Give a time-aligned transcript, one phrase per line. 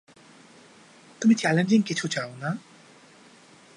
[1.21, 2.51] তুমি চ্যালেঞ্জিং কিছু চাও, না?